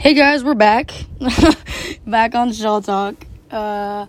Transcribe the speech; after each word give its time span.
Hey 0.00 0.14
guys, 0.14 0.42
we're 0.42 0.54
back. 0.54 0.92
back 2.06 2.34
on 2.34 2.54
Shaw 2.54 2.80
Talk. 2.80 3.26
Uh, 3.50 4.06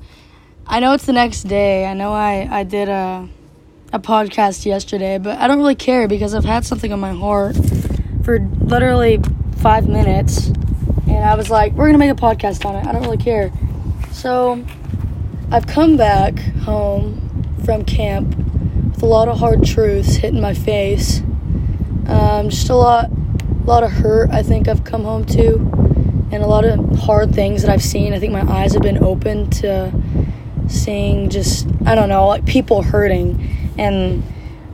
I 0.66 0.80
know 0.80 0.94
it's 0.94 1.06
the 1.06 1.12
next 1.12 1.44
day. 1.44 1.86
I 1.86 1.94
know 1.94 2.14
I, 2.14 2.48
I 2.50 2.64
did 2.64 2.88
a, 2.88 3.28
a 3.92 4.00
podcast 4.00 4.66
yesterday, 4.66 5.18
but 5.18 5.38
I 5.38 5.48
don't 5.48 5.58
really 5.58 5.76
care 5.76 6.08
because 6.08 6.34
I've 6.34 6.46
had 6.46 6.66
something 6.66 6.94
on 6.94 7.02
my 7.02 7.12
heart 7.12 7.58
for 8.24 8.40
literally 8.40 9.20
five 9.58 9.90
minutes. 9.90 10.48
And 11.08 11.26
I 11.26 11.36
was 11.36 11.50
like, 11.50 11.74
we're 11.74 11.90
going 11.92 12.00
to 12.00 12.00
make 12.00 12.10
a 12.10 12.16
podcast 12.16 12.64
on 12.64 12.78
it. 12.78 12.88
I 12.88 12.94
don't 12.94 13.02
really 13.02 13.18
care. 13.18 13.52
So 14.14 14.64
I've 15.52 15.68
come 15.68 15.98
back 15.98 16.40
home 16.64 17.44
from 17.66 17.84
camp 17.84 18.38
with 18.38 19.04
a 19.04 19.08
lot 19.08 19.28
of 19.28 19.40
hard 19.40 19.66
truths 19.66 20.16
hitting 20.16 20.40
my 20.40 20.54
face. 20.54 21.20
Um, 22.08 22.48
just 22.48 22.70
a 22.70 22.76
lot, 22.76 23.12
a 23.12 23.66
lot 23.66 23.84
of 23.84 23.92
hurt. 23.92 24.30
I 24.30 24.42
think 24.42 24.70
I've 24.70 24.86
come 24.86 25.04
home 25.04 25.26
to, 25.26 25.81
and 26.32 26.44
a 26.44 26.48
lot 26.48 26.66
of 26.66 27.00
hard 27.00 27.34
things 27.34 27.62
that 27.62 27.72
I've 27.72 27.84
seen. 27.84 28.14
I 28.14 28.20
think 28.20 28.32
my 28.32 28.50
eyes 28.50 28.74
have 28.74 28.82
been 28.82 29.04
open 29.04 29.50
to 29.62 29.92
seeing 30.68 31.30
just 31.30 31.68
I 31.86 31.96
don't 31.96 32.10
know, 32.10 32.28
like 32.28 32.46
people 32.46 32.82
hurting, 32.82 33.74
and 33.78 34.24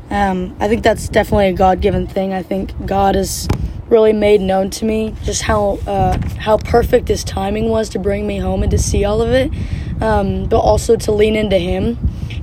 um, 0.09 0.55
I 0.59 0.67
think 0.67 0.83
that's 0.83 1.09
definitely 1.09 1.47
a 1.47 1.53
God 1.53 1.81
given 1.81 2.07
thing. 2.07 2.33
I 2.33 2.43
think 2.43 2.85
God 2.85 3.15
has 3.15 3.47
really 3.89 4.13
made 4.13 4.41
known 4.41 4.69
to 4.69 4.85
me 4.85 5.15
just 5.23 5.43
how 5.43 5.79
uh, 5.87 6.17
how 6.37 6.57
perfect 6.57 7.07
His 7.07 7.23
timing 7.23 7.69
was 7.69 7.89
to 7.89 7.99
bring 7.99 8.27
me 8.27 8.37
home 8.37 8.63
and 8.63 8.71
to 8.71 8.77
see 8.77 9.03
all 9.03 9.21
of 9.21 9.31
it, 9.31 9.51
um, 10.01 10.45
but 10.45 10.59
also 10.59 10.95
to 10.95 11.11
lean 11.11 11.35
into 11.35 11.57
Him. 11.57 11.97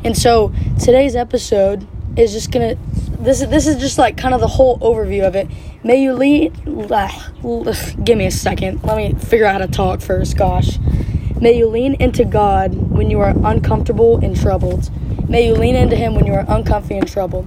And 0.04 0.16
so 0.16 0.52
today's 0.78 1.16
episode 1.16 1.86
is 2.16 2.32
just 2.32 2.50
gonna 2.50 2.76
this 3.20 3.40
is 3.40 3.48
this 3.48 3.66
is 3.66 3.76
just 3.76 3.98
like 3.98 4.16
kind 4.16 4.34
of 4.34 4.40
the 4.40 4.48
whole 4.48 4.78
overview 4.80 5.26
of 5.26 5.34
it. 5.34 5.48
May 5.84 6.02
you 6.02 6.14
lean. 6.14 6.52
Uh, 6.90 7.74
give 8.02 8.16
me 8.16 8.24
a 8.24 8.30
second. 8.30 8.82
Let 8.84 8.96
me 8.96 9.12
figure 9.20 9.44
out 9.44 9.60
how 9.60 9.66
to 9.66 9.70
talk 9.70 10.00
first. 10.00 10.34
Gosh. 10.34 10.78
May 11.40 11.58
you 11.58 11.68
lean 11.68 11.94
into 12.00 12.24
God 12.24 12.74
when 12.74 13.10
you 13.10 13.20
are 13.20 13.34
uncomfortable 13.44 14.16
and 14.24 14.34
troubled. 14.34 14.90
May 15.28 15.46
you 15.46 15.54
lean 15.54 15.74
into 15.74 15.94
Him 15.94 16.14
when 16.14 16.24
you 16.24 16.32
are 16.32 16.46
uncomfy 16.48 16.96
and 16.96 17.06
troubled. 17.06 17.46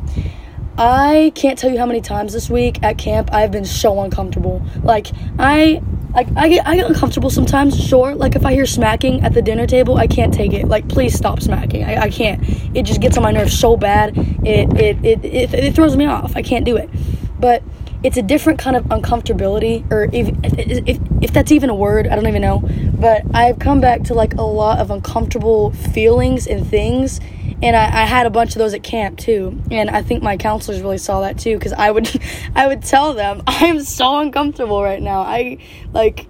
I 0.78 1.32
can't 1.34 1.58
tell 1.58 1.72
you 1.72 1.80
how 1.80 1.88
many 1.88 2.00
times 2.02 2.34
this 2.34 2.48
week 2.48 2.84
at 2.84 3.00
camp 3.00 3.34
I've 3.34 3.52
been 3.52 3.66
so 3.66 4.00
uncomfortable. 4.02 4.64
Like 4.84 5.08
I 5.40 5.82
like 6.14 6.28
I 6.36 6.48
get 6.50 6.68
I 6.68 6.76
get 6.76 6.86
uncomfortable 6.86 7.32
sometimes, 7.32 7.84
sure. 7.84 8.14
Like 8.14 8.36
if 8.36 8.46
I 8.46 8.54
hear 8.54 8.68
smacking 8.68 9.22
at 9.22 9.34
the 9.34 9.42
dinner 9.42 9.66
table, 9.66 9.98
I 9.98 10.06
can't 10.06 10.32
take 10.32 10.54
it. 10.54 10.68
Like 10.68 10.88
please 10.88 11.16
stop 11.16 11.42
smacking. 11.42 11.84
I, 11.84 12.04
I 12.04 12.10
can't. 12.12 12.44
It 12.76 12.84
just 12.84 13.02
gets 13.02 13.18
on 13.18 13.24
my 13.24 13.32
nerves 13.32 13.58
so 13.58 13.78
bad. 13.78 14.16
It 14.46 14.72
it, 14.80 15.04
it 15.04 15.26
it 15.26 15.54
it 15.56 15.76
throws 15.76 15.96
me 15.96 16.06
off. 16.06 16.36
I 16.36 16.44
can't 16.44 16.66
do 16.66 16.78
it. 16.78 16.92
But 17.40 17.64
it's 18.04 18.18
a 18.18 18.22
different 18.22 18.60
kind 18.60 18.76
of 18.76 18.84
uncomfortability 18.86 19.90
or 19.92 20.10
if, 20.14 20.30
if 20.44 21.00
if 21.22 21.34
that's 21.34 21.52
even 21.52 21.70
a 21.70 21.76
word, 21.76 22.08
I 22.08 22.16
don't 22.16 22.28
even 22.28 22.42
know. 22.42 22.60
But 22.94 23.24
I've 23.34 23.60
come 23.60 23.82
back 23.82 24.04
to 24.04 24.14
like 24.14 24.36
a 24.36 24.44
lot 24.44 24.80
of 24.80 24.92
uncomfortable 24.92 25.72
feelings 25.72 26.48
and 26.48 26.68
things 26.68 27.20
and 27.62 27.76
I, 27.76 27.86
I, 27.86 28.06
had 28.06 28.28
a 28.28 28.30
bunch 28.30 28.52
of 28.52 28.60
those 28.60 28.76
at 28.76 28.84
camp 28.84 29.18
too. 29.18 29.60
And 29.72 29.90
i 29.90 30.02
think 30.02 30.22
my 30.22 30.38
counselors 30.38 30.82
really 30.82 30.98
saw 30.98 31.22
that 31.22 31.40
too 31.40 31.58
because 31.58 31.74
i 31.74 31.90
would 31.90 32.10
i 32.56 32.68
would 32.68 32.84
tell 32.84 33.14
them 33.14 33.42
i'm 33.48 33.82
so 33.82 34.20
uncomfortable 34.20 34.84
right 34.84 35.02
now. 35.02 35.22
I 35.22 35.58
like 35.94 36.28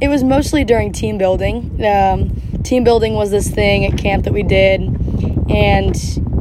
it 0.00 0.08
was 0.08 0.24
mostly 0.24 0.64
during 0.64 0.92
team 0.92 1.16
building. 1.16 1.84
Um, 1.84 2.60
team 2.62 2.84
building 2.84 3.14
was 3.14 3.30
this 3.30 3.48
thing 3.48 3.86
at 3.86 3.98
camp 3.98 4.24
that 4.24 4.32
we 4.32 4.42
did 4.42 4.80
and 5.48 5.94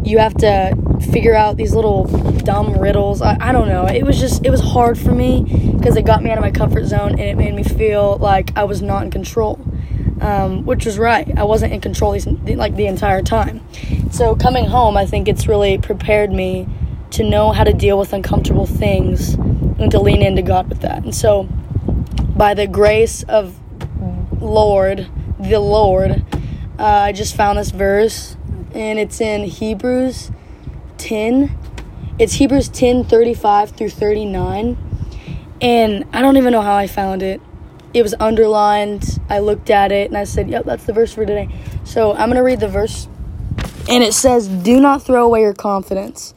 you 0.04 0.18
have 0.18 0.34
to 0.36 0.76
figure 1.12 1.36
out 1.36 1.58
these 1.58 1.74
little 1.74 2.06
dumb 2.44 2.78
riddles 2.78 3.22
I, 3.22 3.38
I 3.40 3.52
don't 3.52 3.68
know 3.68 3.86
it 3.86 4.04
was 4.04 4.20
just 4.20 4.46
it 4.46 4.50
was 4.50 4.62
hard 4.62 4.98
for 4.98 5.12
me 5.12 5.44
because 5.78 5.96
it 5.96 6.06
got 6.06 6.24
me 6.24 6.30
out 6.30 6.38
of 6.38 6.44
my 6.44 6.52
comfort 6.52 6.86
zone 6.86 7.12
and 7.12 7.22
it 7.22 7.38
made 7.38 7.54
me 7.54 7.64
feel 7.64 8.18
like 8.18 8.56
i 8.56 8.64
was 8.64 8.82
not 8.82 9.04
in 9.04 9.12
control 9.12 9.60
um, 10.22 10.66
which 10.66 10.86
was 10.86 11.00
right. 11.00 11.28
I 11.38 11.44
wasn't 11.44 11.74
in 11.74 11.82
control 11.82 12.12
these, 12.12 12.28
like 12.28 12.76
the 12.76 12.86
entire 12.86 13.22
time. 13.22 13.62
So 14.12 14.36
coming 14.36 14.66
home, 14.66 14.96
I 14.96 15.06
think 15.06 15.28
it's 15.28 15.48
really 15.48 15.78
prepared 15.80 16.32
me 16.32 16.68
to 17.12 17.24
know 17.24 17.52
how 17.52 17.64
to 17.64 17.74
deal 17.74 17.98
with 17.98 18.14
uncomfortable 18.14 18.68
things 18.68 19.34
and 19.34 19.92
to 19.92 20.00
lean 20.00 20.22
into 20.22 20.42
God 20.42 20.70
with 20.70 20.82
that. 20.82 21.04
And 21.04 21.14
so, 21.14 21.44
by 22.36 22.54
the 22.54 22.68
grace 22.68 23.24
of 23.24 23.60
Lord, 24.40 25.08
the 25.40 25.60
Lord, 25.60 26.24
uh, 26.80 26.86
I 26.86 27.12
just 27.12 27.36
found 27.36 27.58
this 27.58 27.72
verse, 27.72 28.38
and 28.74 29.00
it's 29.00 29.22
in 29.22 29.44
Hebrews 29.44 30.32
10. 30.98 31.58
It's 32.20 32.34
Hebrews 32.34 32.70
10 32.70 33.06
35 33.06 33.72
through 33.72 33.90
39. 33.90 34.78
And 35.62 36.06
I 36.14 36.22
don't 36.22 36.38
even 36.38 36.52
know 36.52 36.62
how 36.62 36.76
I 36.76 36.88
found 36.88 37.24
it 37.24 37.42
it 37.94 38.04
was 38.04 38.16
underlined. 38.20 39.20
I 39.30 39.40
looked 39.40 39.70
at 39.70 39.92
it 39.92 40.08
and 40.08 40.18
I 40.18 40.24
said, 40.24 40.50
Yep, 40.50 40.66
that's 40.66 40.86
the 40.86 40.94
verse 40.94 41.14
for 41.14 41.26
today. 41.26 41.50
So 41.84 42.12
I'm 42.14 42.30
going 42.30 42.36
to 42.36 42.44
read 42.44 42.60
the 42.60 42.68
verse. 42.68 43.08
And 43.90 44.04
it 44.04 44.14
says, 44.14 44.48
Do 44.48 44.80
not 44.80 45.04
throw 45.04 45.26
away 45.26 45.42
your 45.42 45.54
confidence, 45.54 46.34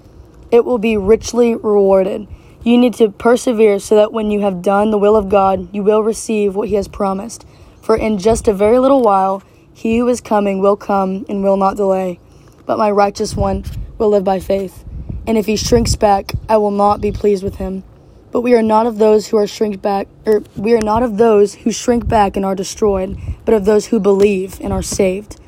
it 0.50 0.64
will 0.64 0.78
be 0.78 0.96
richly 0.96 1.54
rewarded. 1.54 2.26
You 2.62 2.78
need 2.78 2.94
to 2.94 3.10
persevere 3.10 3.78
so 3.78 3.94
that 3.96 4.10
when 4.10 4.30
you 4.30 4.40
have 4.40 4.62
done 4.62 4.90
the 4.90 4.96
will 4.96 5.16
of 5.16 5.28
God, 5.28 5.68
you 5.74 5.82
will 5.82 6.02
receive 6.02 6.56
what 6.56 6.68
He 6.68 6.76
has 6.76 6.88
promised. 6.88 7.46
For 7.82 7.94
in 7.94 8.16
just 8.16 8.48
a 8.48 8.54
very 8.54 8.78
little 8.78 9.02
while, 9.02 9.42
He 9.72 9.98
who 9.98 10.08
is 10.08 10.22
coming 10.22 10.60
will 10.60 10.76
come 10.76 11.26
and 11.28 11.44
will 11.44 11.58
not 11.58 11.76
delay. 11.76 12.18
But 12.66 12.78
my 12.78 12.90
righteous 12.90 13.36
one 13.36 13.64
will 13.98 14.10
live 14.10 14.24
by 14.24 14.40
faith. 14.40 14.84
And 15.26 15.38
if 15.38 15.46
he 15.46 15.56
shrinks 15.56 15.96
back, 15.96 16.32
I 16.48 16.56
will 16.56 16.70
not 16.70 17.00
be 17.00 17.12
pleased 17.12 17.42
with 17.42 17.56
him. 17.56 17.84
But 18.30 18.40
we 18.40 18.54
are 18.54 18.62
not 18.62 18.86
of 18.86 18.98
those 18.98 19.28
who 19.28 19.36
are 19.36 19.46
shrink 19.46 19.80
back, 19.80 20.08
or 20.26 20.42
we 20.56 20.74
are 20.74 20.82
not 20.82 21.02
of 21.02 21.18
those 21.18 21.54
who 21.54 21.70
shrink 21.70 22.08
back 22.08 22.36
and 22.36 22.44
are 22.44 22.54
destroyed, 22.54 23.16
but 23.44 23.54
of 23.54 23.64
those 23.64 23.86
who 23.86 24.00
believe 24.00 24.60
and 24.60 24.72
are 24.72 24.82
saved. 24.82 25.40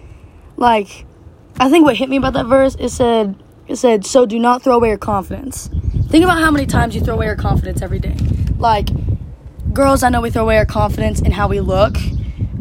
Like, 0.56 1.04
I 1.58 1.68
think 1.68 1.84
what 1.84 1.96
hit 1.96 2.08
me 2.08 2.16
about 2.16 2.34
that 2.34 2.46
verse 2.46 2.76
it 2.78 2.90
said 2.90 3.34
it 3.66 3.76
said, 3.76 4.06
"So 4.06 4.24
do 4.24 4.38
not 4.38 4.62
throw 4.62 4.76
away 4.76 4.88
your 4.88 4.98
confidence." 4.98 5.68
Think 6.08 6.22
about 6.22 6.38
how 6.38 6.50
many 6.52 6.66
times 6.66 6.94
you 6.94 7.00
throw 7.00 7.14
away 7.14 7.26
your 7.26 7.36
confidence 7.36 7.82
every 7.82 7.98
day. 7.98 8.14
Like, 8.58 8.90
girls, 9.72 10.02
I 10.02 10.08
know 10.08 10.20
we 10.20 10.30
throw 10.30 10.42
away 10.42 10.56
our 10.58 10.66
confidence 10.66 11.20
in 11.20 11.32
how 11.32 11.48
we 11.48 11.60
look. 11.60 11.96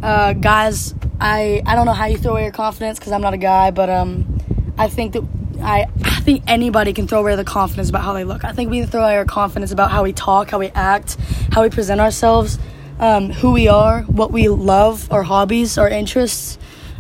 Uh, 0.02 0.34
guys, 0.34 0.96
I 1.20 1.62
I 1.66 1.76
don't 1.76 1.86
know 1.86 1.94
how 1.94 2.06
you 2.06 2.18
throw 2.18 2.32
away 2.32 2.44
your 2.44 2.52
confidence 2.52 2.98
because 2.98 3.12
I'm 3.12 3.22
not 3.22 3.34
a 3.34 3.38
guy, 3.38 3.70
but 3.70 3.90
um, 3.90 4.35
I 4.78 4.88
think 4.88 5.14
that 5.14 5.24
I, 5.62 5.86
I 6.04 6.20
think 6.20 6.44
anybody 6.48 6.94
can 6.94 7.08
throw 7.08 7.20
away 7.20 7.36
the 7.36 7.44
confidence 7.44 7.90
about 7.90 8.04
how 8.04 8.14
they 8.14 8.24
look. 8.24 8.44
I 8.44 8.52
think 8.52 8.70
we 8.70 8.80
can 8.82 8.90
throw 8.90 9.04
away 9.04 9.18
our 9.18 9.26
confidence 9.26 9.72
about 9.72 9.92
how 9.92 10.04
we 10.04 10.14
talk, 10.14 10.50
how 10.50 10.60
we 10.60 10.70
act, 10.70 11.18
how 11.52 11.62
we 11.62 11.70
present 11.70 12.02
ourselves, 12.02 12.60
um, 13.00 13.30
who 13.30 13.52
we 13.52 13.68
are, 13.68 14.02
what 14.04 14.32
we 14.32 14.50
love, 14.50 15.12
our 15.12 15.24
hobbies, 15.24 15.78
our 15.78 15.90
interests, 15.90 16.58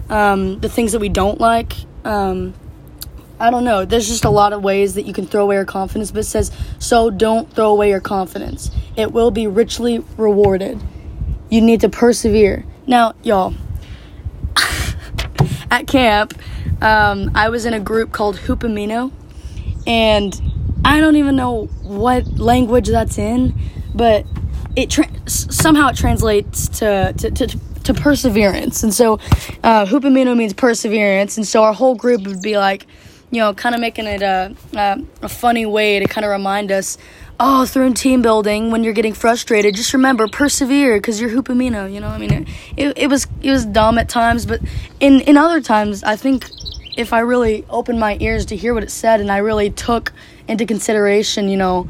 um, 0.10 0.60
the 0.60 0.70
things 0.70 0.94
that 0.94 1.00
we 1.00 1.10
don't 1.10 1.40
like. 1.40 1.74
Um, 2.06 2.54
I 3.40 3.50
don't 3.52 3.66
know. 3.66 3.84
There's 3.84 4.08
just 4.08 4.24
a 4.24 4.30
lot 4.30 4.54
of 4.54 4.64
ways 4.64 4.94
that 4.94 5.04
you 5.04 5.12
can 5.12 5.26
throw 5.26 5.44
away 5.44 5.56
your 5.56 5.66
confidence, 5.66 6.12
but 6.12 6.20
it 6.20 6.24
says, 6.24 6.52
so 6.80 7.10
don't 7.10 7.52
throw 7.52 7.72
away 7.72 7.90
your 7.90 8.00
confidence. 8.00 8.72
It 8.96 9.12
will 9.12 9.32
be 9.32 9.48
richly 9.48 10.00
rewarded. 10.18 10.82
You 11.50 11.60
need 11.60 11.82
to 11.82 11.90
persevere. 11.90 12.66
Now, 12.88 13.14
y'all, 13.24 13.54
at 15.72 15.88
camp, 15.88 16.34
um, 16.82 17.32
I 17.36 17.50
was 17.50 17.66
in 17.66 17.74
a 17.74 17.80
group 17.80 18.12
called 18.12 18.38
Hupomino, 18.38 19.12
and 19.88 20.40
I 20.84 21.00
don't 21.00 21.16
even 21.16 21.36
know 21.36 21.66
what 21.84 22.28
language 22.38 22.88
that's 22.88 23.18
in, 23.18 23.54
but 23.94 24.26
it 24.76 24.90
tra- 24.90 25.10
somehow 25.28 25.90
it 25.90 25.96
translates 25.96 26.68
to, 26.80 27.14
to, 27.18 27.32
to, 27.32 27.60
to 27.84 27.94
perseverance. 27.94 28.84
And 28.84 28.94
so 28.94 29.14
uh, 29.64 29.86
Hupomino 29.86 30.36
means 30.36 30.54
perseverance, 30.54 31.38
and 31.38 31.48
so 31.48 31.64
our 31.64 31.74
whole 31.74 31.96
group 31.96 32.28
would 32.28 32.42
be 32.42 32.58
like, 32.58 32.86
you 33.32 33.40
know, 33.40 33.54
kind 33.54 33.76
of 33.76 33.82
making 33.82 34.06
it 34.06 34.22
a, 34.22 34.56
a, 34.74 35.02
a 35.24 35.30
funny 35.30 35.66
way 35.66 36.00
to 36.00 36.06
kind 36.06 36.24
of 36.26 36.32
remind 36.32 36.72
us 36.72 36.98
oh, 37.40 37.66
through 37.66 37.94
team 37.94 38.22
building, 38.22 38.72
when 38.72 38.84
you're 38.84 38.94
getting 38.94 39.14
frustrated, 39.14 39.76
just 39.76 39.94
remember 39.94 40.28
persevere 40.28 40.98
because 40.98 41.20
you're 41.20 41.30
Hupomino. 41.30 41.92
You 41.92 42.00
know, 42.00 42.08
I 42.08 42.18
mean, 42.18 42.32
it, 42.32 42.48
it, 42.78 42.98
it, 42.98 43.08
was 43.08 43.28
it 43.42 43.52
was 43.52 43.66
dumb 43.66 43.98
at 43.98 44.10
times, 44.10 44.46
but 44.46 44.62
in 45.00 45.22
in 45.22 45.38
other 45.38 45.62
times, 45.62 46.04
I 46.04 46.16
think 46.16 46.50
if 46.98 47.12
I 47.12 47.20
really 47.20 47.66
opened 47.70 48.00
my 48.00 48.18
ears 48.20 48.46
to 48.48 48.56
hear 48.56 48.74
what 48.74 48.84
it 48.84 48.92
said 48.92 49.20
and 49.20 49.32
I 49.32 49.38
really 49.38 49.70
took 49.70 50.14
into 50.48 50.66
consideration, 50.66 51.50
you 51.50 51.58
know, 51.58 51.90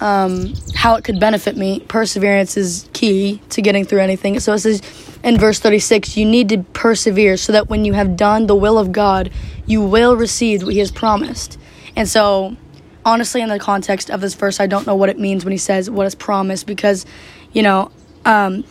um, 0.00 0.52
how 0.74 0.94
it 0.96 1.04
could 1.04 1.18
benefit 1.18 1.56
me, 1.56 1.80
perseverance 1.80 2.56
is 2.56 2.88
key 2.92 3.40
to 3.50 3.62
getting 3.62 3.84
through 3.84 4.00
anything. 4.00 4.38
So 4.40 4.52
it 4.52 4.58
says 4.58 4.82
in 5.22 5.38
verse 5.38 5.58
36 5.58 6.16
you 6.16 6.24
need 6.26 6.48
to 6.50 6.58
persevere 6.72 7.36
so 7.36 7.52
that 7.52 7.68
when 7.68 7.84
you 7.84 7.94
have 7.94 8.16
done 8.16 8.46
the 8.46 8.54
will 8.54 8.78
of 8.78 8.92
God, 8.92 9.30
you 9.66 9.82
will 9.82 10.16
receive 10.16 10.62
what 10.62 10.72
He 10.74 10.80
has 10.80 10.90
promised. 10.90 11.58
And 11.96 12.08
so, 12.08 12.56
honestly, 13.04 13.40
in 13.40 13.48
the 13.48 13.58
context 13.58 14.10
of 14.10 14.20
this 14.20 14.34
verse, 14.34 14.60
I 14.60 14.66
don't 14.66 14.86
know 14.86 14.94
what 14.94 15.08
it 15.08 15.18
means 15.18 15.44
when 15.44 15.52
He 15.52 15.58
says 15.58 15.90
what 15.90 16.06
is 16.06 16.14
promised 16.14 16.66
because, 16.66 17.06
you 17.52 17.62
know, 17.62 17.90
um, 18.24 18.64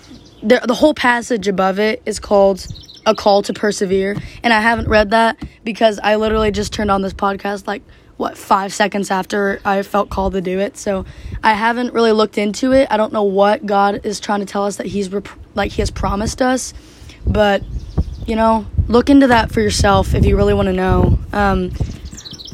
the, 0.44 0.62
the 0.66 0.76
whole 0.76 0.94
passage 0.94 1.48
above 1.48 1.80
it 1.80 2.02
is 2.06 2.20
called 2.20 2.68
a 3.06 3.16
call 3.16 3.42
to 3.44 3.54
persevere. 3.54 4.16
And 4.44 4.54
I 4.54 4.60
haven't 4.62 4.88
read 4.88 5.12
that 5.12 5.38
because 5.64 6.00
I 6.02 6.16
literally 6.16 6.52
just 6.52 6.74
turned 6.74 6.92
on 6.92 7.02
this 7.02 7.14
podcast 7.14 7.68
like 7.68 7.84
what 8.18 8.38
five 8.38 8.74
seconds 8.74 9.12
after 9.12 9.60
I 9.66 9.82
felt 9.84 10.10
called 10.10 10.34
to 10.34 10.42
do 10.42 10.60
it. 10.60 10.78
So 10.78 11.06
I 11.44 11.54
haven't 11.54 11.94
really 11.94 12.12
looked 12.12 12.38
into 12.38 12.72
it. 12.72 12.88
I 12.90 12.98
don't 12.98 13.12
know 13.12 13.24
what 13.24 13.66
God 13.66 14.06
is 14.06 14.20
trying 14.20 14.40
to 14.40 14.46
tell 14.46 14.66
us 14.66 14.78
that 14.78 14.88
He's 14.88 15.12
rep- 15.12 15.28
like 15.54 15.72
He 15.72 15.82
has 15.82 15.92
promised 15.92 16.42
us, 16.42 16.74
but 17.26 17.64
you 18.26 18.36
know, 18.36 18.66
look 18.88 19.10
into 19.10 19.28
that 19.28 19.52
for 19.52 19.62
yourself 19.62 20.16
if 20.16 20.26
you 20.26 20.36
really 20.38 20.54
want 20.54 20.68
to 20.68 20.74
know. 20.74 21.20
Um, 21.32 21.72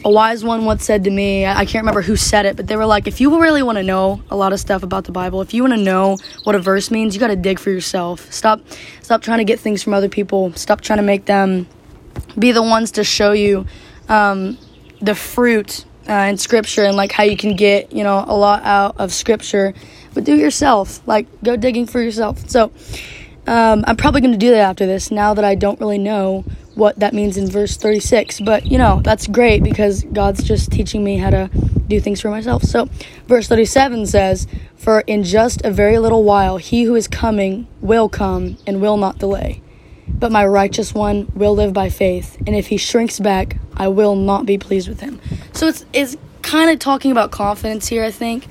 a 0.03 0.09
wise 0.09 0.43
one 0.43 0.65
once 0.65 0.83
said 0.83 1.03
to 1.03 1.11
me, 1.11 1.45
I 1.45 1.65
can't 1.65 1.83
remember 1.83 2.01
who 2.01 2.15
said 2.15 2.45
it, 2.45 2.55
but 2.55 2.67
they 2.67 2.75
were 2.75 2.85
like, 2.85 3.07
if 3.07 3.21
you 3.21 3.39
really 3.39 3.61
want 3.61 3.77
to 3.77 3.83
know 3.83 4.21
a 4.29 4.35
lot 4.35 4.53
of 4.53 4.59
stuff 4.59 4.83
about 4.83 5.03
the 5.03 5.11
Bible, 5.11 5.41
if 5.41 5.53
you 5.53 5.63
want 5.63 5.73
to 5.73 5.81
know 5.81 6.17
what 6.43 6.55
a 6.55 6.59
verse 6.59 6.89
means, 6.89 7.13
you 7.13 7.19
got 7.19 7.27
to 7.27 7.35
dig 7.35 7.59
for 7.59 7.69
yourself. 7.69 8.31
Stop, 8.33 8.61
stop 9.01 9.21
trying 9.21 9.37
to 9.37 9.43
get 9.43 9.59
things 9.59 9.83
from 9.83 9.93
other 9.93 10.09
people. 10.09 10.53
Stop 10.53 10.81
trying 10.81 10.97
to 10.97 11.03
make 11.03 11.25
them 11.25 11.67
be 12.37 12.51
the 12.51 12.63
ones 12.63 12.91
to 12.91 13.03
show 13.03 13.31
you 13.31 13.65
um, 14.09 14.57
the 15.01 15.15
fruit 15.15 15.85
uh, 16.09 16.13
in 16.13 16.37
Scripture 16.37 16.83
and 16.83 16.97
like 16.97 17.11
how 17.11 17.23
you 17.23 17.37
can 17.37 17.55
get 17.55 17.93
you 17.93 18.03
know 18.03 18.23
a 18.27 18.35
lot 18.35 18.63
out 18.63 18.95
of 18.97 19.13
Scripture, 19.13 19.73
but 20.13 20.23
do 20.23 20.35
yourself. 20.35 21.05
Like 21.07 21.27
go 21.43 21.55
digging 21.55 21.85
for 21.85 22.01
yourself. 22.01 22.49
So 22.49 22.71
um, 23.47 23.83
I'm 23.87 23.97
probably 23.97 24.21
going 24.21 24.33
to 24.33 24.37
do 24.37 24.51
that 24.51 24.59
after 24.59 24.85
this. 24.85 25.11
Now 25.11 25.33
that 25.33 25.45
I 25.45 25.55
don't 25.55 25.79
really 25.79 25.97
know 25.97 26.43
what 26.81 26.97
that 26.99 27.13
means 27.13 27.37
in 27.37 27.47
verse 27.47 27.77
36. 27.77 28.41
But, 28.41 28.65
you 28.65 28.79
know, 28.79 29.01
that's 29.03 29.27
great 29.27 29.63
because 29.63 30.03
God's 30.05 30.43
just 30.43 30.71
teaching 30.71 31.03
me 31.03 31.17
how 31.17 31.29
to 31.29 31.49
do 31.87 32.01
things 32.01 32.19
for 32.19 32.29
myself. 32.29 32.63
So, 32.63 32.89
verse 33.27 33.47
37 33.47 34.07
says, 34.07 34.47
For 34.75 35.01
in 35.01 35.23
just 35.23 35.61
a 35.63 35.69
very 35.69 35.99
little 35.99 36.23
while, 36.23 36.57
he 36.57 36.83
who 36.83 36.95
is 36.95 37.07
coming 37.07 37.67
will 37.81 38.09
come 38.09 38.57
and 38.65 38.81
will 38.81 38.97
not 38.97 39.19
delay. 39.19 39.61
But 40.07 40.31
my 40.31 40.43
righteous 40.45 40.93
one 40.93 41.31
will 41.35 41.53
live 41.53 41.71
by 41.71 41.89
faith, 41.89 42.35
and 42.47 42.55
if 42.55 42.67
he 42.67 42.77
shrinks 42.77 43.19
back, 43.19 43.57
I 43.77 43.87
will 43.87 44.15
not 44.15 44.47
be 44.47 44.57
pleased 44.57 44.89
with 44.89 44.99
him. 45.01 45.21
So, 45.53 45.67
it's, 45.67 45.85
it's 45.93 46.17
kind 46.41 46.71
of 46.71 46.79
talking 46.79 47.11
about 47.11 47.29
confidence 47.31 47.87
here, 47.87 48.03
I 48.03 48.11
think. 48.11 48.47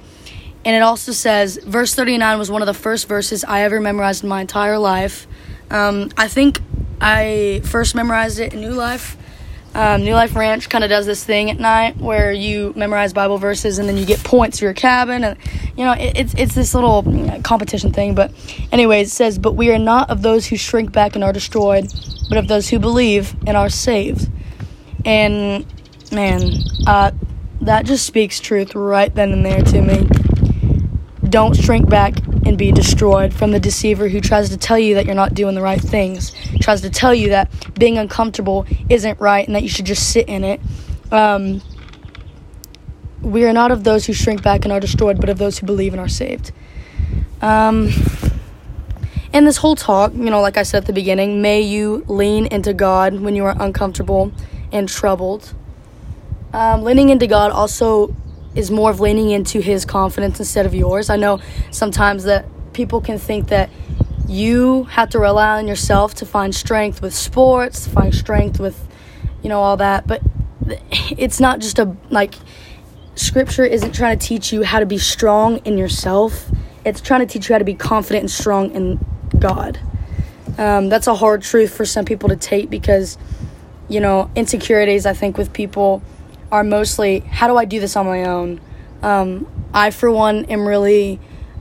And 0.64 0.76
it 0.76 0.82
also 0.82 1.10
says, 1.10 1.58
verse 1.64 1.94
39 1.94 2.38
was 2.38 2.50
one 2.50 2.62
of 2.62 2.66
the 2.66 2.74
first 2.74 3.08
verses 3.08 3.44
I 3.44 3.62
ever 3.62 3.80
memorized 3.80 4.22
in 4.22 4.28
my 4.28 4.42
entire 4.42 4.78
life. 4.78 5.26
Um, 5.70 6.10
I 6.16 6.28
think 6.28 6.60
I 7.00 7.62
first 7.64 7.94
memorized 7.94 8.38
it 8.38 8.52
in 8.52 8.60
New 8.60 8.72
Life. 8.72 9.16
Um, 9.72 10.02
New 10.02 10.14
Life 10.14 10.34
Ranch 10.34 10.68
kind 10.68 10.82
of 10.82 10.90
does 10.90 11.06
this 11.06 11.22
thing 11.24 11.48
at 11.48 11.60
night 11.60 11.96
where 11.96 12.32
you 12.32 12.72
memorize 12.74 13.12
Bible 13.12 13.38
verses 13.38 13.78
and 13.78 13.88
then 13.88 13.96
you 13.96 14.04
get 14.04 14.22
points 14.24 14.58
for 14.58 14.64
your 14.64 14.74
cabin, 14.74 15.22
and 15.22 15.36
you 15.76 15.84
know 15.84 15.92
it, 15.92 16.16
it's 16.16 16.34
it's 16.34 16.54
this 16.56 16.74
little 16.74 17.04
competition 17.42 17.92
thing. 17.92 18.16
But 18.16 18.32
anyways, 18.72 19.08
it 19.08 19.10
says, 19.12 19.38
"But 19.38 19.52
we 19.52 19.70
are 19.70 19.78
not 19.78 20.10
of 20.10 20.22
those 20.22 20.46
who 20.46 20.56
shrink 20.56 20.90
back 20.90 21.14
and 21.14 21.22
are 21.22 21.32
destroyed, 21.32 21.86
but 22.28 22.36
of 22.36 22.48
those 22.48 22.68
who 22.68 22.80
believe 22.80 23.36
and 23.46 23.56
are 23.56 23.68
saved." 23.68 24.28
And 25.04 25.64
man, 26.10 26.50
uh, 26.86 27.12
that 27.60 27.86
just 27.86 28.04
speaks 28.04 28.40
truth 28.40 28.74
right 28.74 29.14
then 29.14 29.32
and 29.32 29.46
there 29.46 29.62
to 29.62 29.82
me. 29.82 30.08
Don't 31.28 31.54
shrink 31.54 31.88
back 31.88 32.14
and 32.50 32.58
be 32.58 32.72
destroyed 32.72 33.32
from 33.32 33.52
the 33.52 33.60
deceiver 33.60 34.08
who 34.08 34.20
tries 34.20 34.50
to 34.50 34.56
tell 34.56 34.78
you 34.78 34.96
that 34.96 35.06
you're 35.06 35.14
not 35.14 35.34
doing 35.34 35.54
the 35.54 35.62
right 35.62 35.80
things, 35.80 36.32
tries 36.60 36.80
to 36.80 36.90
tell 36.90 37.14
you 37.14 37.28
that 37.28 37.48
being 37.78 37.96
uncomfortable 37.96 38.66
isn't 38.88 39.20
right 39.20 39.46
and 39.46 39.54
that 39.54 39.62
you 39.62 39.68
should 39.68 39.86
just 39.86 40.10
sit 40.10 40.28
in 40.28 40.42
it. 40.42 40.60
Um, 41.12 41.62
we 43.22 43.44
are 43.44 43.52
not 43.52 43.70
of 43.70 43.84
those 43.84 44.04
who 44.04 44.12
shrink 44.12 44.42
back 44.42 44.64
and 44.64 44.72
are 44.72 44.80
destroyed, 44.80 45.20
but 45.20 45.28
of 45.28 45.38
those 45.38 45.60
who 45.60 45.66
believe 45.66 45.92
and 45.92 46.00
are 46.00 46.08
saved. 46.08 46.50
Um, 47.40 47.90
in 49.32 49.44
this 49.44 49.58
whole 49.58 49.76
talk, 49.76 50.12
you 50.12 50.28
know, 50.28 50.40
like 50.40 50.56
I 50.56 50.64
said 50.64 50.78
at 50.78 50.86
the 50.88 50.92
beginning, 50.92 51.40
may 51.40 51.60
you 51.60 52.04
lean 52.08 52.46
into 52.46 52.74
God 52.74 53.20
when 53.20 53.36
you 53.36 53.44
are 53.44 53.54
uncomfortable 53.60 54.32
and 54.72 54.88
troubled. 54.88 55.54
Um, 56.52 56.82
leaning 56.82 57.10
into 57.10 57.28
God 57.28 57.52
also 57.52 58.16
is 58.54 58.70
more 58.70 58.90
of 58.90 59.00
leaning 59.00 59.30
into 59.30 59.60
his 59.60 59.84
confidence 59.84 60.38
instead 60.38 60.66
of 60.66 60.74
yours. 60.74 61.10
I 61.10 61.16
know 61.16 61.40
sometimes 61.70 62.24
that 62.24 62.46
people 62.72 63.00
can 63.00 63.18
think 63.18 63.48
that 63.48 63.70
you 64.26 64.84
have 64.84 65.10
to 65.10 65.18
rely 65.18 65.58
on 65.58 65.66
yourself 65.66 66.14
to 66.14 66.26
find 66.26 66.54
strength 66.54 67.02
with 67.02 67.14
sports, 67.14 67.84
to 67.84 67.90
find 67.90 68.14
strength 68.14 68.60
with, 68.60 68.86
you 69.42 69.48
know, 69.48 69.60
all 69.60 69.76
that. 69.76 70.06
But 70.06 70.22
it's 71.10 71.40
not 71.40 71.60
just 71.60 71.78
a, 71.78 71.96
like, 72.10 72.34
scripture 73.14 73.64
isn't 73.64 73.92
trying 73.92 74.18
to 74.18 74.26
teach 74.26 74.52
you 74.52 74.62
how 74.62 74.78
to 74.78 74.86
be 74.86 74.98
strong 74.98 75.58
in 75.58 75.76
yourself, 75.76 76.50
it's 76.84 77.00
trying 77.00 77.20
to 77.20 77.26
teach 77.26 77.48
you 77.48 77.54
how 77.54 77.58
to 77.58 77.64
be 77.64 77.74
confident 77.74 78.22
and 78.22 78.30
strong 78.30 78.70
in 78.70 79.04
God. 79.38 79.78
Um, 80.58 80.88
that's 80.88 81.06
a 81.06 81.14
hard 81.14 81.42
truth 81.42 81.74
for 81.74 81.84
some 81.84 82.04
people 82.04 82.28
to 82.28 82.36
take 82.36 82.70
because, 82.70 83.18
you 83.88 84.00
know, 84.00 84.30
insecurities, 84.34 85.06
I 85.06 85.12
think, 85.12 85.36
with 85.36 85.52
people 85.52 86.02
are 86.52 86.64
mostly 86.64 87.20
how 87.20 87.46
do 87.46 87.56
I 87.56 87.64
do 87.64 87.80
this 87.80 87.96
on 87.96 88.06
my 88.06 88.24
own? 88.24 88.60
Um, 89.02 89.46
I, 89.72 89.90
for 89.90 90.10
one, 90.10 90.44
am 90.46 90.66
really 90.66 91.20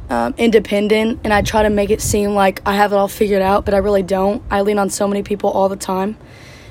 um, 0.09 0.33
independent 0.37 1.21
and 1.23 1.31
I 1.31 1.41
try 1.41 1.63
to 1.63 1.69
make 1.69 1.89
it 1.89 2.01
seem 2.01 2.31
like 2.31 2.61
I 2.65 2.75
have 2.75 2.91
it 2.91 2.95
all 2.95 3.07
figured 3.07 3.41
out, 3.41 3.65
but 3.65 3.73
I 3.73 3.77
really 3.77 4.03
don't. 4.03 4.43
I 4.49 4.61
lean 4.61 4.79
on 4.79 4.89
so 4.89 5.07
many 5.07 5.23
people 5.23 5.51
all 5.51 5.69
the 5.69 5.75
time 5.75 6.17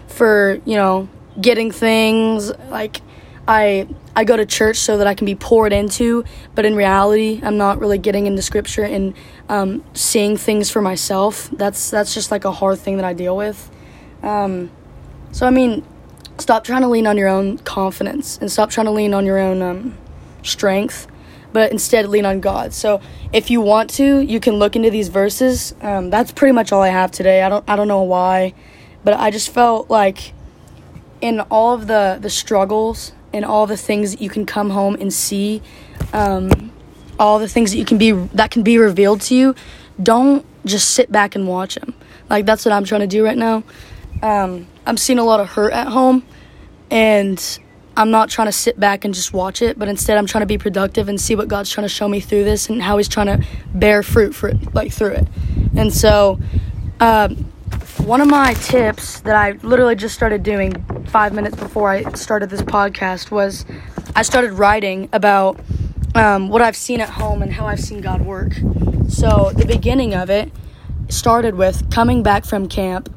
for, 0.09 0.61
you 0.65 0.77
know, 0.77 1.09
getting 1.41 1.71
things. 1.71 2.51
Like, 2.69 3.01
I, 3.47 3.89
I 4.15 4.25
go 4.25 4.37
to 4.37 4.45
church 4.45 4.77
so 4.77 4.99
that 4.99 5.07
I 5.07 5.15
can 5.15 5.25
be 5.25 5.35
poured 5.35 5.73
into, 5.73 6.25
but 6.55 6.67
in 6.67 6.75
reality, 6.75 7.41
I'm 7.43 7.57
not 7.57 7.79
really 7.79 7.97
getting 7.97 8.27
into 8.27 8.43
scripture 8.43 8.85
and 8.85 9.15
um, 9.49 9.85
seeing 9.95 10.37
things 10.37 10.71
for 10.71 10.83
myself. 10.83 11.49
That's, 11.53 11.91
that's 11.91 12.13
just 12.13 12.31
like 12.31 12.45
a 12.45 12.53
hard 12.53 12.79
thing 12.79 12.97
that 12.97 13.07
I 13.07 13.15
deal 13.15 13.37
with. 13.37 13.71
Um, 14.23 14.71
so, 15.33 15.47
I 15.47 15.51
mean, 15.51 15.83
stop 16.39 16.65
trying 16.65 16.83
to 16.83 16.89
lean 16.89 17.07
on 17.07 17.17
your 17.17 17.29
own 17.29 17.59
confidence 17.59 18.39
and 18.39 18.51
stop 18.51 18.71
trying 18.71 18.87
to 18.87 18.93
lean 18.93 19.15
on 19.15 19.27
your 19.27 19.39
own 19.39 19.63
um, 19.63 19.97
strength 20.43 21.07
but 21.53 21.73
instead 21.73 22.07
lean 22.09 22.27
on 22.27 22.41
god. 22.41 22.75
So 22.75 23.01
if 23.33 23.51
you 23.51 23.61
want 23.61 23.91
to 23.91 24.21
you 24.21 24.41
can 24.41 24.55
look 24.55 24.77
into 24.77 24.91
these 24.91 25.09
verses. 25.09 25.75
Um, 25.81 26.11
that's 26.11 26.33
pretty 26.33 26.53
much 26.53 26.73
all 26.73 26.83
i 26.83 26.89
have 26.89 27.11
today. 27.11 27.43
I 27.43 27.49
don't 27.49 27.65
i 27.69 27.77
don't 27.77 27.89
know 27.89 28.03
why 28.03 28.55
but 29.05 29.15
i 29.15 29.31
just 29.31 29.51
felt 29.51 29.89
like 29.89 30.33
in 31.21 31.41
all 31.41 31.75
of 31.75 31.87
the 31.87 32.19
the 32.21 32.31
struggles 32.31 33.13
and 33.33 33.45
all 33.45 33.67
the 33.67 33.77
things 33.77 34.13
that 34.13 34.21
you 34.21 34.31
can 34.31 34.47
come 34.47 34.71
home 34.71 34.97
and 35.01 35.13
see 35.13 35.63
um, 36.13 36.73
all 37.19 37.39
the 37.39 37.49
things 37.49 37.73
that 37.73 37.79
you 37.79 37.85
can 37.85 37.99
be 37.99 38.13
that 38.13 38.51
can 38.51 38.63
be 38.63 38.79
revealed 38.79 39.21
to 39.21 39.35
you 39.35 39.55
don't 40.03 40.45
just 40.65 40.91
sit 40.91 41.11
back 41.11 41.35
and 41.35 41.49
watch 41.49 41.75
them 41.75 41.95
like 42.31 42.47
that's 42.47 42.65
what 42.65 42.73
i'm 42.73 42.85
trying 42.85 43.01
to 43.01 43.07
do 43.07 43.25
right 43.25 43.39
now. 43.39 43.63
Um, 44.23 44.67
I'm 44.89 44.97
seeing 44.97 45.19
a 45.19 45.25
lot 45.25 45.39
of 45.39 45.49
hurt 45.49 45.73
at 45.73 45.89
home, 45.89 46.25
and 46.91 47.59
I'm 47.95 48.11
not 48.11 48.31
trying 48.31 48.49
to 48.49 48.53
sit 48.53 48.81
back 48.81 49.05
and 49.05 49.13
just 49.13 49.35
watch 49.35 49.61
it, 49.61 49.79
but 49.79 49.87
instead 49.87 50.17
I'm 50.17 50.27
trying 50.27 50.43
to 50.43 50.47
be 50.47 50.57
productive 50.57 51.09
and 51.09 51.21
see 51.21 51.35
what 51.35 51.47
God's 51.47 51.71
trying 51.71 51.85
to 51.85 51.93
show 51.93 52.09
me 52.09 52.21
through 52.21 52.45
this 52.45 52.71
and 52.71 52.81
how 52.81 52.97
He's 52.97 53.09
trying 53.09 53.27
to 53.27 53.47
bear 53.75 54.03
fruit 54.03 54.35
for 54.35 54.53
like 54.73 54.91
through 54.91 55.13
it. 55.13 55.29
And 55.77 55.93
so, 55.93 56.41
um, 57.01 57.37
one 57.99 58.23
of 58.23 58.29
my 58.29 58.55
tips 58.55 59.21
that 59.21 59.37
I 59.37 59.59
literally 59.67 59.95
just 59.95 60.15
started 60.15 60.43
doing 60.43 60.83
five 61.09 61.35
minutes 61.35 61.57
before 61.57 61.91
I 61.91 62.11
started 62.13 62.49
this 62.49 62.63
podcast 62.63 63.31
was 63.31 63.67
I 64.17 64.23
started 64.23 64.53
writing 64.53 65.11
about 65.13 65.61
um, 66.15 66.49
what 66.49 66.63
I've 66.63 66.77
seen 66.77 67.01
at 67.01 67.11
home 67.11 67.43
and 67.43 67.53
how 67.53 67.67
I've 67.67 67.81
seen 67.81 68.01
God 68.01 68.23
work. 68.23 68.55
So 69.09 69.53
the 69.55 69.67
beginning 69.67 70.15
of 70.15 70.31
it 70.31 70.51
started 71.09 71.57
with 71.57 71.91
coming 71.91 72.23
back 72.23 72.47
from 72.47 72.69
camp 72.69 73.15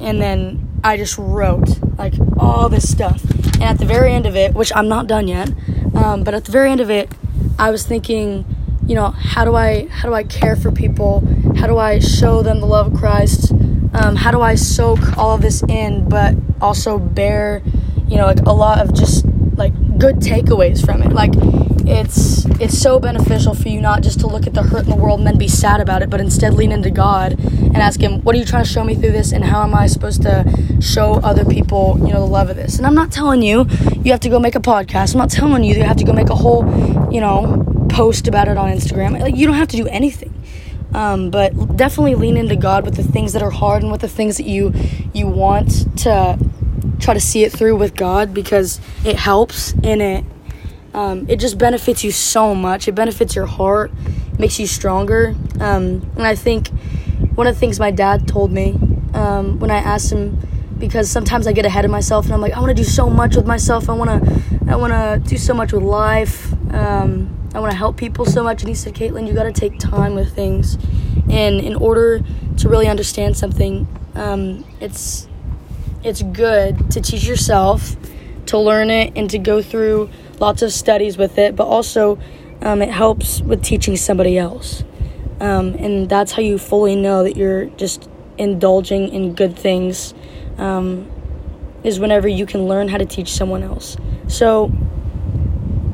and 0.00 0.20
then 0.20 0.69
I 0.82 0.96
just 0.96 1.18
wrote 1.18 1.68
like 1.98 2.14
all 2.38 2.68
this 2.68 2.90
stuff. 2.90 3.22
And 3.54 3.62
at 3.62 3.78
the 3.78 3.84
very 3.84 4.12
end 4.12 4.26
of 4.26 4.36
it, 4.36 4.54
which 4.54 4.72
I'm 4.74 4.88
not 4.88 5.06
done 5.06 5.28
yet, 5.28 5.50
um, 5.94 6.24
but 6.24 6.34
at 6.34 6.44
the 6.44 6.52
very 6.52 6.70
end 6.70 6.80
of 6.80 6.90
it, 6.90 7.10
I 7.58 7.70
was 7.70 7.86
thinking, 7.86 8.44
you 8.86 8.94
know, 8.94 9.10
how 9.10 9.44
do 9.44 9.54
I 9.54 9.86
how 9.88 10.08
do 10.08 10.14
I 10.14 10.24
care 10.24 10.56
for 10.56 10.72
people? 10.72 11.22
How 11.56 11.66
do 11.66 11.76
I 11.76 11.98
show 11.98 12.42
them 12.42 12.60
the 12.60 12.66
love 12.66 12.92
of 12.92 12.98
Christ? 12.98 13.52
Um, 13.92 14.16
how 14.16 14.30
do 14.30 14.40
I 14.40 14.54
soak 14.54 15.18
all 15.18 15.34
of 15.34 15.42
this 15.42 15.62
in, 15.64 16.08
but 16.08 16.34
also 16.60 16.98
bear, 16.98 17.62
you 18.08 18.16
know, 18.16 18.26
like 18.26 18.40
a 18.40 18.52
lot 18.52 18.78
of 18.78 18.94
just 18.94 19.26
like 19.56 19.74
good 19.98 20.16
takeaways 20.16 20.84
from 20.84 21.02
it. 21.02 21.12
Like 21.12 21.34
it's 21.90 22.44
it's 22.60 22.78
so 22.78 23.00
beneficial 23.00 23.54
for 23.54 23.68
you 23.68 23.80
not 23.80 24.02
just 24.02 24.20
to 24.20 24.26
look 24.26 24.46
at 24.46 24.54
the 24.54 24.62
hurt 24.62 24.84
in 24.84 24.90
the 24.90 24.96
world 24.96 25.18
and 25.18 25.26
then 25.26 25.38
be 25.38 25.48
sad 25.48 25.80
about 25.80 26.02
it, 26.02 26.10
but 26.10 26.20
instead 26.20 26.54
lean 26.54 26.72
into 26.72 26.90
God 26.90 27.32
and 27.32 27.78
ask 27.78 28.00
Him, 28.00 28.22
"What 28.22 28.34
are 28.34 28.38
you 28.38 28.44
trying 28.44 28.64
to 28.64 28.70
show 28.70 28.84
me 28.84 28.94
through 28.94 29.12
this, 29.12 29.32
and 29.32 29.44
how 29.44 29.62
am 29.62 29.74
I 29.74 29.86
supposed 29.86 30.22
to 30.22 30.44
show 30.80 31.14
other 31.14 31.44
people, 31.44 31.96
you 31.98 32.12
know, 32.12 32.20
the 32.20 32.32
love 32.32 32.48
of 32.48 32.56
this?" 32.56 32.78
And 32.78 32.86
I'm 32.86 32.94
not 32.94 33.10
telling 33.10 33.42
you 33.42 33.66
you 34.04 34.12
have 34.12 34.20
to 34.20 34.28
go 34.28 34.38
make 34.38 34.54
a 34.54 34.60
podcast. 34.60 35.14
I'm 35.14 35.18
not 35.18 35.30
telling 35.30 35.64
you 35.64 35.74
you 35.74 35.82
have 35.82 35.96
to 35.96 36.04
go 36.04 36.12
make 36.12 36.30
a 36.30 36.36
whole, 36.36 36.64
you 37.10 37.20
know, 37.20 37.86
post 37.88 38.28
about 38.28 38.46
it 38.48 38.56
on 38.56 38.70
Instagram. 38.70 39.20
Like 39.20 39.36
you 39.36 39.46
don't 39.46 39.56
have 39.56 39.68
to 39.68 39.76
do 39.76 39.86
anything. 39.88 40.32
Um, 40.92 41.30
but 41.30 41.76
definitely 41.76 42.16
lean 42.16 42.36
into 42.36 42.56
God 42.56 42.84
with 42.84 42.96
the 42.96 43.04
things 43.04 43.32
that 43.32 43.42
are 43.42 43.50
hard 43.50 43.82
and 43.82 43.92
with 43.92 44.00
the 44.00 44.08
things 44.08 44.36
that 44.38 44.46
you 44.46 44.72
you 45.12 45.26
want 45.26 45.98
to 45.98 46.38
try 46.98 47.14
to 47.14 47.20
see 47.20 47.44
it 47.44 47.52
through 47.52 47.76
with 47.76 47.94
God 47.94 48.34
because 48.34 48.80
it 49.04 49.16
helps 49.16 49.72
and 49.84 50.02
it 50.02 50.24
um, 50.94 51.28
it 51.28 51.36
just 51.36 51.58
benefits 51.58 52.02
you 52.04 52.10
so 52.10 52.54
much. 52.54 52.88
It 52.88 52.92
benefits 52.92 53.34
your 53.34 53.46
heart, 53.46 53.92
makes 54.38 54.58
you 54.58 54.66
stronger. 54.66 55.34
Um, 55.60 56.10
and 56.16 56.22
I 56.22 56.34
think 56.34 56.68
one 57.34 57.46
of 57.46 57.54
the 57.54 57.60
things 57.60 57.78
my 57.78 57.90
dad 57.90 58.26
told 58.26 58.50
me 58.52 58.78
um, 59.14 59.58
when 59.60 59.70
I 59.70 59.78
asked 59.78 60.12
him, 60.12 60.38
because 60.78 61.10
sometimes 61.10 61.46
I 61.46 61.52
get 61.52 61.66
ahead 61.66 61.84
of 61.84 61.90
myself 61.90 62.24
and 62.24 62.34
I'm 62.34 62.40
like, 62.40 62.54
I 62.54 62.60
want 62.60 62.74
to 62.76 62.82
do 62.82 62.88
so 62.88 63.10
much 63.10 63.36
with 63.36 63.46
myself. 63.46 63.88
I 63.88 63.92
want 63.92 64.10
to 64.10 64.42
I 64.66 64.76
want 64.76 64.92
to 64.92 65.28
do 65.28 65.36
so 65.36 65.52
much 65.52 65.72
with 65.72 65.82
life. 65.82 66.52
Um, 66.72 67.36
I 67.54 67.60
want 67.60 67.72
to 67.72 67.76
help 67.76 67.96
people 67.96 68.24
so 68.24 68.42
much. 68.42 68.62
And 68.62 68.68
he 68.68 68.74
said, 68.74 68.94
Caitlin, 68.94 69.26
you 69.26 69.34
got 69.34 69.42
to 69.44 69.52
take 69.52 69.78
time 69.78 70.14
with 70.14 70.34
things. 70.34 70.78
And 71.28 71.60
in 71.60 71.74
order 71.74 72.22
to 72.58 72.68
really 72.68 72.86
understand 72.88 73.36
something, 73.36 73.86
um, 74.14 74.64
it's 74.80 75.28
it's 76.02 76.22
good 76.22 76.90
to 76.92 77.00
teach 77.00 77.24
yourself, 77.24 77.96
to 78.46 78.58
learn 78.58 78.90
it, 78.90 79.12
and 79.16 79.28
to 79.30 79.38
go 79.38 79.60
through 79.60 80.08
lots 80.40 80.62
of 80.62 80.72
studies 80.72 81.16
with 81.16 81.38
it. 81.38 81.54
But 81.54 81.66
also, 81.66 82.18
um, 82.62 82.82
it 82.82 82.90
helps 82.90 83.40
with 83.40 83.62
teaching 83.62 83.96
somebody 83.96 84.36
else. 84.36 84.82
Um, 85.40 85.74
and 85.74 86.08
that's 86.08 86.32
how 86.32 86.42
you 86.42 86.58
fully 86.58 86.96
know 86.96 87.22
that 87.22 87.36
you're 87.36 87.66
just 87.66 88.08
indulging 88.36 89.08
in 89.08 89.34
good 89.34 89.58
things. 89.58 90.14
Um, 90.58 91.10
is 91.82 91.98
whenever 91.98 92.28
you 92.28 92.46
can 92.46 92.66
learn 92.66 92.88
how 92.88 92.98
to 92.98 93.06
teach 93.06 93.32
someone 93.32 93.62
else. 93.62 93.96
So 94.28 94.70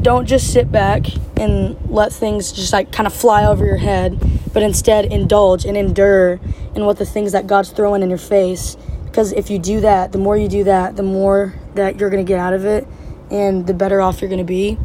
don't 0.03 0.27
just 0.27 0.53
sit 0.53 0.71
back 0.71 1.07
and 1.37 1.77
let 1.91 2.13
things 2.13 2.53
just 2.53 2.73
like 2.73 2.93
kind 2.93 3.07
of 3.07 3.15
fly 3.15 3.45
over 3.45 3.65
your 3.65 3.77
head, 3.77 4.19
but 4.53 4.63
instead 4.63 5.07
indulge 5.07 5.65
and 5.65 5.77
endure 5.77 6.41
in 6.75 6.85
what 6.85 6.99
the 6.99 7.07
things 7.07 7.33
that 7.33 7.47
God's 7.47 7.71
throwing 7.71 8.03
in 8.03 8.09
your 8.09 8.19
face. 8.19 8.77
Because 9.05 9.33
if 9.33 9.51
you 9.51 9.59
do 9.59 9.81
that, 9.81 10.13
the 10.13 10.19
more 10.19 10.37
you 10.37 10.49
do 10.49 10.65
that, 10.65 10.97
the 10.97 11.03
more 11.03 11.55
that 11.75 11.99
you're 11.99 12.11
going 12.11 12.25
to 12.25 12.29
get 12.29 12.39
out 12.39 12.53
of 12.53 12.65
it 12.65 12.87
and 13.31 13.67
the 13.67 13.75
better 13.75 14.01
off 14.01 14.21
you're 14.21 14.29
going 14.29 14.39
to 14.39 14.45
be. 14.45 14.79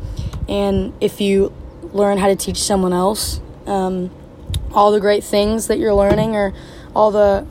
And 0.48 0.94
if 1.02 1.22
you 1.22 1.54
learn 1.94 2.18
how 2.18 2.28
to 2.28 2.36
teach 2.36 2.58
someone 2.58 2.94
else, 2.94 3.42
um, 3.66 4.12
all 4.74 4.92
the 4.92 5.00
great 5.00 5.24
things 5.24 5.68
that 5.68 5.78
you're 5.78 5.94
learning 5.94 6.36
or 6.36 6.54
all 6.96 7.12
the 7.12 7.46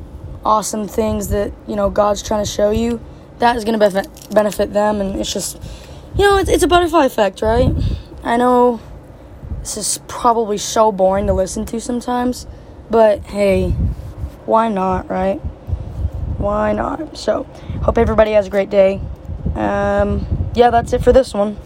awesome 0.44 0.88
things 0.88 1.28
that, 1.28 1.52
you 1.66 1.76
know, 1.76 1.90
God's 1.90 2.22
trying 2.22 2.44
to 2.44 2.50
show 2.50 2.70
you, 2.70 3.00
that 3.38 3.56
is 3.56 3.64
going 3.64 3.78
to 3.78 3.90
benefit, 3.90 4.34
benefit 4.34 4.72
them. 4.72 5.00
And 5.00 5.18
it's 5.20 5.32
just, 5.32 5.62
you 6.16 6.24
know, 6.24 6.38
it's, 6.38 6.50
it's 6.50 6.62
a 6.62 6.68
butterfly 6.68 7.06
effect, 7.06 7.42
right? 7.42 7.72
I 8.22 8.36
know 8.36 8.80
this 9.60 9.76
is 9.76 10.00
probably 10.08 10.58
so 10.58 10.92
boring 10.92 11.26
to 11.26 11.32
listen 11.32 11.64
to 11.66 11.80
sometimes, 11.80 12.46
but 12.90 13.20
hey, 13.24 13.70
why 14.46 14.68
not, 14.68 15.08
right? 15.08 15.38
Why 16.38 16.72
not? 16.72 17.18
So, 17.18 17.44
hope 17.82 17.98
everybody 17.98 18.32
has 18.32 18.46
a 18.46 18.50
great 18.50 18.70
day. 18.70 19.00
Um, 19.54 20.39
yeah, 20.54 20.70
that's 20.70 20.92
it 20.92 21.02
for 21.02 21.12
this 21.12 21.32
one. 21.34 21.56